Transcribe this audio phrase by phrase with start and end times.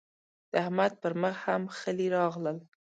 [0.51, 2.57] د احمد پر مخ هم خلي راغلل.